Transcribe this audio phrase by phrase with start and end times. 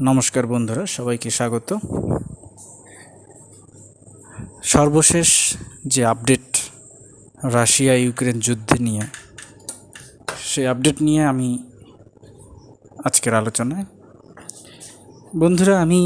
[0.00, 1.70] নমস্কার বন্ধুরা, সবাইকে স্বাগত।
[4.74, 5.30] সর্বশেষ
[5.92, 6.46] যে আপডেট
[7.56, 9.04] রাশিয়া ইউক্রেন যুদ্ধে নিয়ে,
[10.50, 11.48] সেই আপডেট নিয়ে আমি
[13.06, 13.86] আজকের আলোচনায়।
[15.42, 16.02] বন্ধুরা, আমি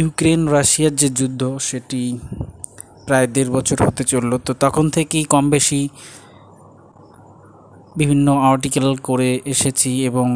[0.00, 2.02] ইউক্রেন রাশিয়ার যে যুদ্ধ, সেটি
[3.06, 5.80] প্রায় দেড় বছর হতে চলল। তো তখন থেকেই কম বেশি
[7.96, 10.26] বিভিন্ন আর্টিকেল করে এসেছি এবং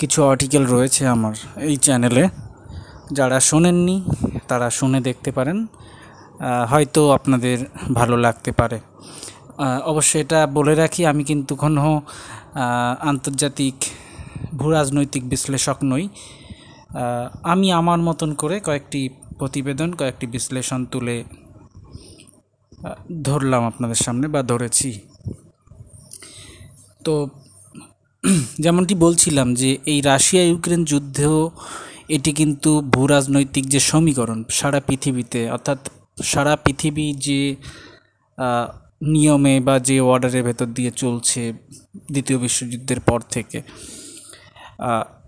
[0.00, 1.34] কিছু আর্টিকেল রয়েছে আমার
[1.70, 2.24] এই চ্যানেলে
[3.18, 3.96] যারা শোনেননি,
[4.48, 5.58] তারা শুনে দেখতে পারেন।
[6.72, 7.58] হয়তো আপনাদের
[7.98, 8.78] ভালো লাগতে পারে।
[9.92, 11.84] অবশ্যই এটা বলে রাখি, আমি কিন্তু কোনো
[13.10, 13.76] আন্তর্জাতিক
[14.58, 16.04] ভূ রাজনৈতিক বিশ্লেষক নই।
[17.52, 19.00] আমি আমার মতন করে কয়েকটি
[19.38, 21.16] প্রতিবেদন, কয়েকটি বিশ্লেষণ তুলে
[23.28, 24.90] ধরলাম আপনাদের সামনে বা ধরেছি।
[27.06, 27.14] তো
[28.58, 31.38] যেমনটি বলছিলাম যে এই রাশিয়া ইউক্রেন যুদ্ধেও
[32.08, 35.78] এটি কিন্তু ভূ রাজনৈতিক যে সমীকরণ, সারা পৃথিবীতে, অর্থাৎ
[36.22, 37.40] সারা পৃথিবী যে
[39.12, 41.42] নিয়মে বা যে অর্ডারের ভেতর দিয়ে চলছে
[42.10, 43.58] দ্বিতীয় বিশ্বযুদ্ধের পর থেকে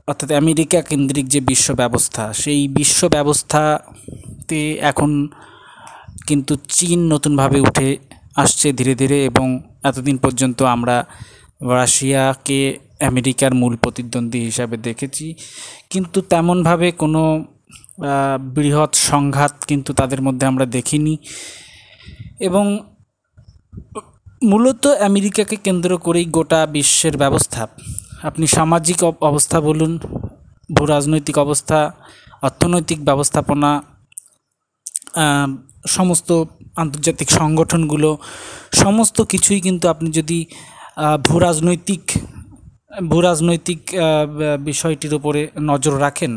[0.09, 5.11] অর্থাৎ আমেরিকা কেন্দ্রিক যে বিশ্ব ব্যবস্থা, সেই বিশ্ব ব্যবস্থাতে এখন
[6.27, 7.89] কিন্তু চীন নতুনভাবে উঠে
[8.37, 9.47] আসছে ধীরে ধীরে এবং
[9.83, 10.97] এতদিন পর্যন্ত আমরা
[11.73, 12.61] রাশিয়াকে
[13.01, 15.35] আমেরিকার মূল প্রতিদ্বন্দ্বী হিসাবে দেখেছি।
[15.91, 17.45] কিন্তু তেমনভাবে কোনো
[18.55, 21.19] বৃহৎ সংঘাত কিন্তু তাদের মধ্যে আমরা দেখিনি।
[22.41, 22.65] এবং
[24.43, 27.69] মূলত আমেরিকাকে কেন্দ্র করেই গোটা বিশ্বের ব্যবস্থা।
[28.23, 29.99] আপনি সামাজিক অবস্থা বলুন
[30.73, 31.79] ভূ রাজনৈতিক অবস্থা,
[32.43, 33.71] অর্থনৈতিক ব্যবস্থাপনা
[35.87, 36.31] সমস্ত
[36.77, 38.19] আন্তর্জাতিক সংগঠনগুলো,
[38.73, 40.47] সমস্ত কিছুই কিন্তু আপনি যদি
[41.25, 42.03] ভূ রাজনৈতিক
[42.91, 43.81] ভূ রাজনৈতিক
[44.61, 46.33] বিষয়টির ওপরে নজর রাখেন।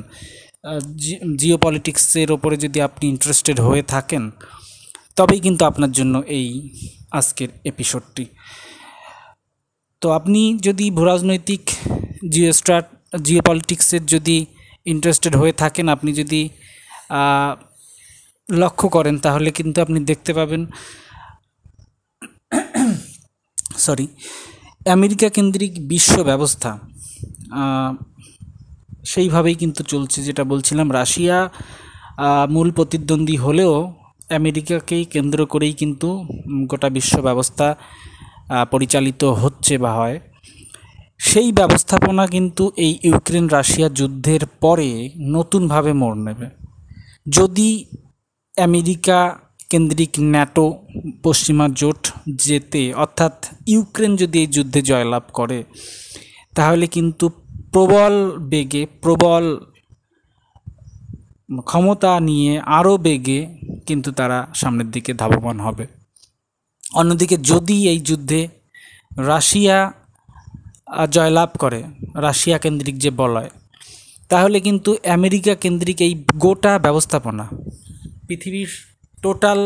[1.39, 4.23] জিও পলিটিক্সের ওপরে যদি আপনি ইন্টারেস্টেড হয়ে থাকেন,
[5.15, 6.47] তবেই কিন্তু আপনার জন্য এই
[7.11, 8.25] আজকের এপিসোডটি
[10.01, 11.63] তো আপনি যদি ভূরাজনৈতিক,
[12.31, 12.85] জিও স্ট্রাট
[13.25, 14.37] জিও পলিটিক্সের যদি
[14.85, 16.41] ইন্টারেস্টেড হয়ে থাকেন, আপনি যদি
[18.49, 20.61] লক্ষ্য করেন, তাহলে কিন্তু আপনি দেখতে পাবেন
[23.85, 24.07] সরি
[24.85, 26.71] আমেরিকা কেন্দ্রিক বিশ্ব ব্যবস্থা
[29.03, 31.37] সেইভাবেই কিন্তু চলছে যেটা বলছিলাম। রাশিয়া
[32.49, 33.73] মূল প্রতিদ্বন্দ্বী হলেও
[34.29, 36.09] আমেরিকাকেই কেন্দ্র করেই কিন্তু
[36.69, 37.67] গোটা বিশ্ব ব্যবস্থা
[38.71, 40.17] পরিচালিত হচ্ছে বা হয়।
[41.19, 44.89] সেই ব্যবস্থাপনা কিন্তু এই ইউক্রেন রাশিয়া যুদ্ধের পরে
[45.35, 46.47] নতুনভাবে মোড় নেবে।
[47.27, 47.69] যদি
[48.55, 49.19] আমেরিকা
[49.71, 50.65] কেন্দ্রিক ন্যাটো
[51.23, 52.01] পশ্চিমা জোট
[52.45, 53.35] যেতে অর্থাৎ
[53.73, 55.59] ইউক্রেন যদি এই যুদ্ধে জয়লাভ করে,
[56.55, 57.25] তাহলে কিন্তু
[57.73, 58.15] প্রবল
[58.51, 59.45] বেগে, প্রবল
[61.69, 63.39] ক্ষমতা নিয়ে আরও বেগে
[63.87, 65.85] কিন্তু তারা সামনের দিকে ধাবমান হবে।
[66.99, 68.41] অন্যদিকে যদি এই যুদ্ধে
[69.31, 69.77] রাশিয়া
[71.15, 71.79] জয়লাভ করে,
[72.25, 73.49] রাশিয়া কেন্দ্রিক যে বলয়,
[74.31, 77.45] তাহলে কিন্তু আমেরিকা কেন্দ্রিক এই গোটা ব্যবস্থাপনা,
[78.27, 78.71] পৃথিবীর
[79.23, 79.59] টোটাল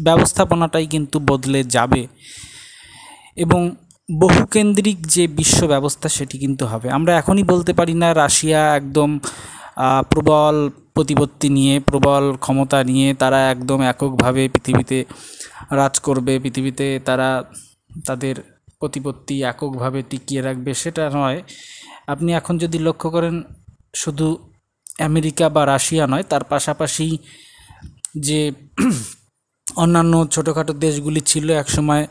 [0.00, 2.02] ব্যবস্থাপনাটাই কিন্তু বদলে যাবে
[3.36, 3.60] এবং
[4.20, 9.10] বহুকেন্দ্রিক যে বিশ্ব ব্যবস্থা সেটি কিন্তু হবে। আমরা এখনই বলতে পারি না, রাশিয়া একদম
[10.10, 10.56] প্রবল
[10.94, 14.98] প্রতিপত্তি নিয়ে, প্রবল ক্ষমতা নিয়ে তারা একদম এককভাবে পৃথিবীতে
[15.70, 17.28] রাজ করবে, পৃথিবীতে তারা
[18.06, 18.36] তাদের
[18.80, 21.38] প্রতিপত্তি এককভাবে টিকিয়ে রাখবে সেটা নয়।
[22.06, 23.36] আপনি এখন যদি লক্ষ্য করেন,
[23.94, 24.26] শুধু
[25.00, 27.06] আমেরিকা বা রাশিয়া নয়, তার পাশাপাশি
[28.14, 28.40] যে
[29.66, 32.04] অন্যান্য ছোটোখাটো দেশগুলি ছিল একসময়,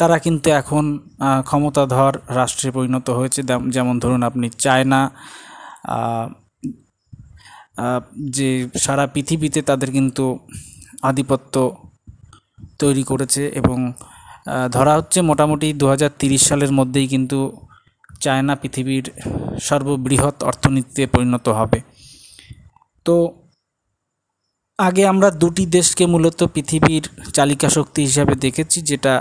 [0.00, 0.84] তারা কিন্তু এখন
[1.48, 3.40] ক্ষমতাধর রাষ্ট্রে পরিণত হয়েছে।
[3.74, 5.00] যেমন ধরুন আপনি চায়না
[8.36, 8.50] যে
[8.84, 10.24] সারা পৃথিবীতে তাদের কিন্তু
[11.02, 11.54] আধিপত্য
[12.78, 13.78] তৈরি করেছে এবং
[14.74, 15.86] ধরা হচ্ছে মোটামুটি দু
[16.48, 17.38] সালের মধ্যেই কিন্তু
[18.20, 19.04] চায়না পৃথিবীর
[19.68, 21.78] সর্ববৃহৎ অর্থনীতিতে পরিণত হবে।
[23.06, 23.14] তো
[24.78, 29.14] আগে আমরা দুটি দেশকে মূলত পৃথিবীর চালিকা শক্তি হিসাবে দেখেছি, যেটা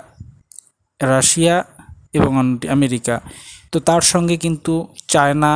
[1.02, 1.56] রাশিয়া
[2.13, 2.31] এবং
[2.75, 3.16] আমেরিকা।
[3.72, 4.74] তো তার সঙ্গে কিন্তু
[5.07, 5.52] চায়না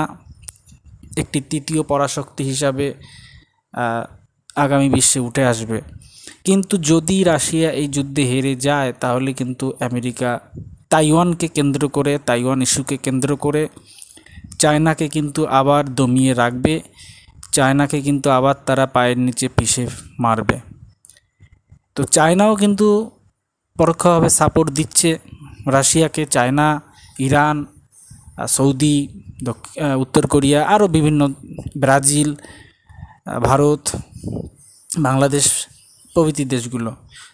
[1.18, 2.86] একটি তৃতীয় পরাশক্তি হিসাবে
[4.56, 5.78] আগামী বিশ্বে উঠে আসবে।
[6.44, 10.30] কিন্তু যদি রাশিয়া এই যুদ্ধে হেরে যায়, তাহলে কিন্তু আমেরিকা
[10.90, 13.64] তাইওয়ানকে কেন্দ্র করে, তাইওয়ান ইস্যুকে কেন্দ্র করে,
[14.60, 16.76] চায়নাকে কিন্তু আবার দমিয়ে রাখবে।
[17.54, 19.84] চায়নাকে কিন্তু আবার তারা পায়ের নিচে পিষে
[20.24, 20.58] মারবে।
[21.96, 22.88] তো চায়নাও কিন্তু
[23.76, 25.10] পরোক্ষভাবে সাপোর্ট দিচ্ছে
[25.76, 26.68] রাশিয়াকে। চায়না,
[27.20, 27.58] ইরান,
[28.56, 28.96] সৌদি
[30.04, 31.22] উত্তর কোরিয়া, আরও বিভিন্ন,
[31.82, 32.30] ব্রাজিল
[33.48, 33.84] ভারত,
[34.90, 35.46] বাংলাদেশ
[36.14, 36.92] প্রভৃতি দেশগুলো।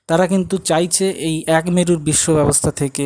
[0.10, 3.06] তারা কিন্তু চাইছে এই এক মেরুর বিশ্ব ব্যবস্থা থেকে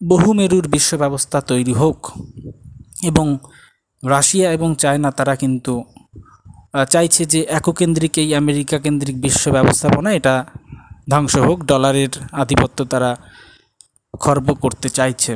[0.00, 1.98] বহু মেরুর বিশ্ব ব্যবস্থা তৈরি হোক
[3.10, 3.26] এবং
[4.02, 5.74] রাশিয়া এবং চায়না, তারা কিন্তু
[6.92, 10.34] চাইছে যে এককেন্দ্রিক এই আমেরিকা কেন্দ্রিক বিশ্ব ব্যবস্থাপনা এটা
[11.12, 12.12] ধ্বংস হোক, ডলারের
[12.42, 13.10] আধিপত্য তারা
[14.14, 15.32] খর্ব করতে চাইছে।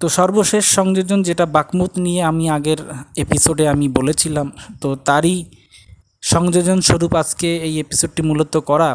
[0.00, 2.80] তো সর্বশেষ সংযোজন যেটা বাকমুত নিয়ে আমি আগের
[3.24, 4.46] এপিসোডে আমি বলেছিলাম,
[4.82, 5.36] তো তারই
[6.32, 8.90] সংযোজন স্বরূপ আজকে এই এপিসোডটি মূলত করা।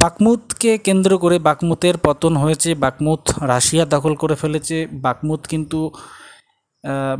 [0.00, 3.22] বাকমুতকে কেন্দ্র করে বাকমুতের পতন হয়েছে, বাকমুত
[3.52, 5.80] রাশিয়া দখল করে ফেলেছে। বাকমুত কিন্তু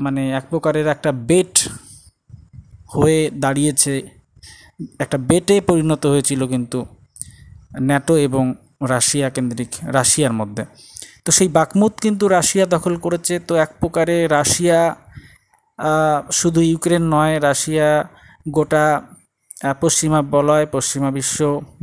[0.05, 1.55] মানে এক প্রকারের একটা বেট
[2.95, 3.95] হয়ে দাঁড়িয়েছে।
[5.05, 6.79] একটা বেটে পরিণত হয়েছিল কিন্তু
[7.89, 8.45] ন্যাটো এবং
[8.93, 10.65] রাশিয়া কেন্দ্রিক, রাশিয়ার মধ্যে।
[11.25, 14.79] তো সেই বাকমুত কিন্তু রাশিয়া দখল করেছে। তো এক প্রকারে রাশিয়া
[16.41, 17.89] শুধু ইউক্রেন নয়, রাশিয়া
[18.57, 18.85] গোটা
[19.83, 21.39] পশ্চিমা বলয়, পশ্চিমা বিশ্ব,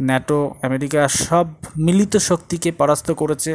[0.07, 1.45] ন্যাটো, আমেরিকা সব
[1.85, 3.51] মিলিত শক্তিকে পরাস্ত করেছে।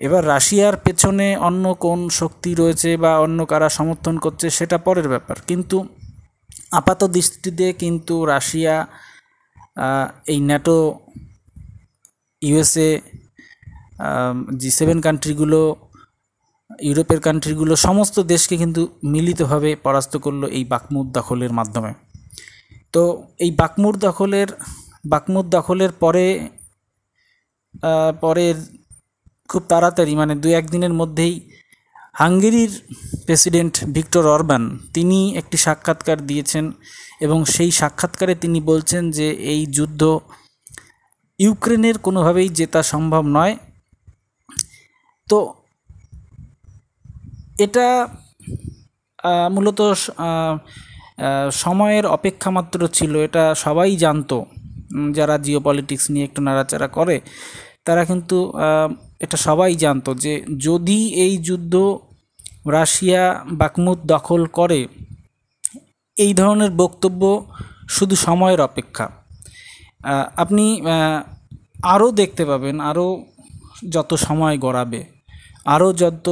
[0.00, 5.36] এবার রাশিয়ার পেছনে অন্য কোন শক্তি রয়েছে বা অন্য কারা সমর্থন করছে সেটা পরের ব্যাপার।
[5.48, 5.76] কিন্তু
[6.80, 8.74] আপাত দৃষ্টিতে কিন্তু রাশিয়া
[10.32, 10.78] এই ন্যাটো,
[12.42, 12.90] ইউএসএ
[14.60, 15.60] জি সেভেন কান্ট্রিগুলো,
[16.88, 21.92] ইউরোপের কান্ট্রিগুলো, সমস্ত দেশকে কিন্তু মিলিতভাবে পরাস্ত করল এই বাকমুদ দখলের মাধ্যমে।
[22.96, 23.04] তো
[23.44, 24.48] এই বাকমুর দখলের
[25.04, 26.26] বাকমুর দখলের পরে
[28.22, 28.56] পরের
[29.48, 31.34] খুব তাড়াতাড়ি মানে দু একদিনের মধ্যেই
[32.14, 32.72] হাঙ্গেরির
[33.26, 34.62] প্রেসিডেন্ট ভিক্টর অরবান,
[34.94, 36.64] তিনি একটি সাক্ষাৎকার দিয়েছেন
[37.20, 40.02] এবং সেই সাক্ষাৎকারে তিনি বলছেন যে এই যুদ্ধ
[41.40, 43.54] ইউক্রেনের কোনোভাবেই জেতা সম্ভব নয়।
[45.28, 45.38] তো
[47.58, 47.86] এটা
[49.50, 49.80] মূলত
[51.62, 54.38] সময়ের অপেক্ষা মাত্র ছিল, এটা সবাই জানতো।
[55.16, 57.16] যারা জিও পলিটিক্স নিয়ে একটু নাড়াচাড়া করে,
[57.86, 58.38] তারা কিন্তু
[59.24, 60.32] এটা সবাই জানতো যে
[60.66, 61.74] যদি এই যুদ্ধ
[62.76, 63.24] রাশিয়া
[63.60, 64.80] বাকমুদ দখল করে,
[66.16, 67.22] এই ধরনের বক্তব্য
[67.96, 69.06] শুধু সময়ের অপেক্ষা।
[70.42, 70.64] আপনি
[71.94, 73.06] আরও দেখতে পাবেন, আরও
[73.94, 75.02] যত সময় গড়াবে,
[75.74, 76.26] আরও যত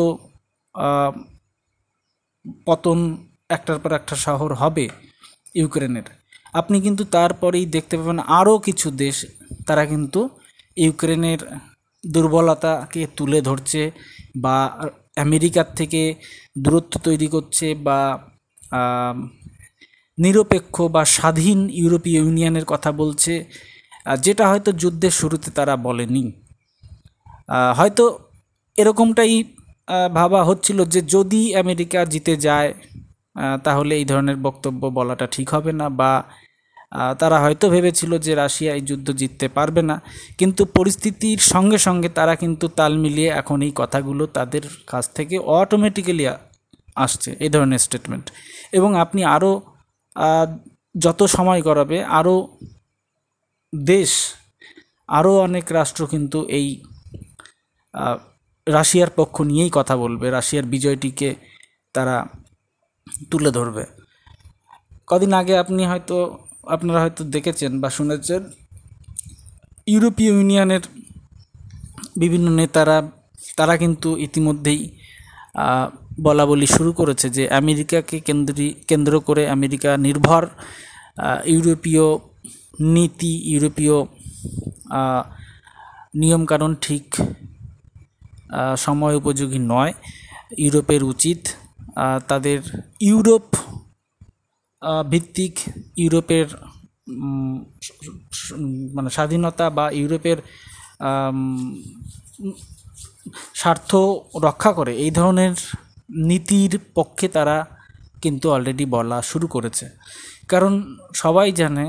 [2.66, 2.98] পতন
[3.56, 4.86] একটার পর একটা শহর হবে
[5.60, 6.06] ইউক্রেনের।
[6.60, 9.16] আপনি কিন্তু তারপরেই দেখতে পাবেন আরও কিছু দেশ,
[9.66, 10.20] তারা কিন্তু
[10.76, 11.40] ইউক্রেনের
[12.04, 13.82] দুর্বলতাকে তুলে ধরছে
[14.44, 14.56] বা
[15.24, 16.00] আমেরিকার থেকে
[16.64, 17.98] দূরত্ব তৈরি করছে বা
[20.18, 23.32] নিরপেক্ষ বা স্বাধীন ইউরোপীয় ইউনিয়নের কথা বলছে
[24.24, 26.24] যেটা হয়তো যুদ্ধের শুরুতে তারা বলেনি।
[27.78, 28.04] হয়তো
[28.76, 29.34] এরকমটাই
[30.18, 32.70] ভাবা হচ্ছিল যে যদি আমেরিকা জিতে যায়
[33.64, 36.12] তাহলে এই ধরনের বক্তব্য বলাটা ঠিক হবে না বা
[37.18, 40.02] তারা হয়তো ভেবেছিল যে রাশিয়া এই যুদ্ধ জিততে পারবে না।
[40.38, 46.24] কিন্তু পরিস্থিতির সঙ্গে সঙ্গে তারা কিন্তু তাল মিলিয়ে এখন এই কথাগুলো তাদের কাছ থেকে অটোমেটিক্যালি
[46.96, 48.32] আসছে এই ধরনের স্টেটমেন্ট
[48.72, 49.62] এবং আপনি আরও
[50.98, 52.48] যত সময় করাবে আরও
[53.84, 54.10] দেশ
[55.08, 56.66] আরও অনেক রাষ্ট্র কিন্তু এই
[58.66, 61.34] রাশিয়ার পক্ষ নিয়েই কথা বলবে। রাশিয়ার বিজয়টিকে
[61.92, 62.26] তারা
[63.30, 63.84] তুলে ধরবে।
[65.10, 66.16] কদিন আগে আপনি হয়তো,
[66.74, 68.42] আপনারা হয়তো দেখেছেন বা শুনেছেন,
[69.92, 70.84] ইউরোপীয় ইউনিয়নের
[72.22, 72.98] বিভিন্ন নেতারা,
[73.58, 74.80] তারা কিন্তু ইতিমধ্যেই
[76.26, 80.44] বলা বলি শুরু করেছে যে আমেরিকাকে কেন্দ্রী, কেন্দ্র করে আমেরিকা নির্ভর
[81.54, 82.06] ইউরোপীয়
[82.94, 83.96] নীতি, ইউরোপীয়
[86.20, 87.04] নিয়মকানুন ঠিক
[88.84, 89.92] সময় উপযোগী নয়,
[90.64, 91.40] ইউরোপের উচিত
[92.28, 92.58] তাদের
[93.00, 93.46] ইউরোপ
[95.12, 95.54] ভিত্তিক
[96.02, 96.46] ইউরোপের
[98.94, 100.38] মানে স্বাধীনতা বা ইউরোপের
[103.60, 103.90] স্বার্থ
[104.46, 105.54] রক্ষা করে এই ধরনের
[106.28, 107.56] নীতির পক্ষে তারা
[108.22, 109.86] কিন্তু অলরেডি বলা শুরু করেছে।
[110.48, 110.72] কারণ
[111.14, 111.86] সবাই জানে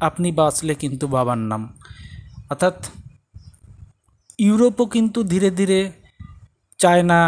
[0.00, 1.62] আপনি বাঁচলে কিন্তু বাবার নাম।
[2.50, 2.76] অর্থাৎ
[4.38, 5.80] ইউরোপও কিন্তু ধীরে ধীরে
[6.80, 7.20] চায়না,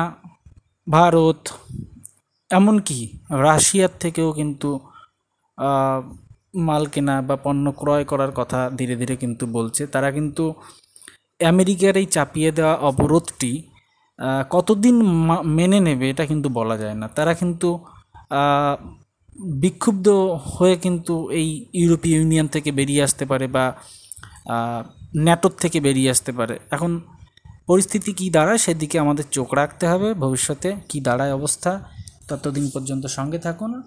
[0.87, 1.40] ভারত
[2.50, 2.99] এমনকি
[3.45, 4.71] রাশিয়ার থেকেও কিন্তু
[6.69, 10.45] মাল কেনা বা পণ্য ক্রয় করার কথা ধীরে ধীরে কিন্তু বলছে। তারা কিন্তু
[11.40, 13.52] আমেরিকার এই চাপিয়ে দেওয়া অবরোধটি
[14.50, 14.97] কতদিন
[15.59, 17.69] মেনে নেবে এটা কিন্তু বলা যায় না। তারা কিন্তু
[19.62, 20.07] বিক্ষুব্ধ
[20.55, 21.49] হয়ে কিন্তু এই
[21.81, 23.64] ইউরোপীয় ইউনিয়ন থেকে বেরিয়ে আসতে পারে বা
[25.25, 26.90] ন্যাটোর থেকে বেরিয়ে আসতে পারে। এখন
[27.69, 31.73] পরিস্থিতি কী দাঁড়ায় সেদিকে আমাদের চোখ রাখতে হবে। ভবিষ্যতে কী দাঁড়ায় অবস্থা?
[32.28, 33.82] ততদিন পর্যন্ত সঙ্গে থাকুন।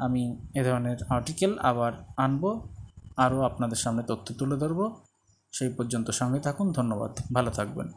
[0.00, 2.68] আমি এ ধরনের আর্টিকেল আবার আনব,
[3.16, 5.00] আরও আপনাদের সামনে তথ্য তুলে ধরবো।
[5.52, 7.88] সেই পর্যন্ত সঙ্গে থাকুন, ধন্যবাদ। ভালো থাকবেন।